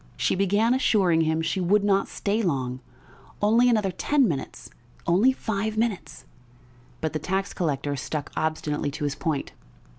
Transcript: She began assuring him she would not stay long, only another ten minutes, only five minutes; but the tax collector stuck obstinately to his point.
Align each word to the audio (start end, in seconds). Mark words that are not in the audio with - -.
She 0.17 0.33
began 0.33 0.73
assuring 0.73 1.21
him 1.21 1.43
she 1.43 1.59
would 1.59 1.83
not 1.83 2.07
stay 2.07 2.41
long, 2.41 2.79
only 3.39 3.69
another 3.69 3.91
ten 3.91 4.27
minutes, 4.27 4.71
only 5.05 5.31
five 5.31 5.77
minutes; 5.77 6.25
but 7.01 7.13
the 7.13 7.19
tax 7.19 7.53
collector 7.53 7.95
stuck 7.95 8.31
obstinately 8.35 8.89
to 8.89 9.03
his 9.03 9.13
point. 9.13 9.51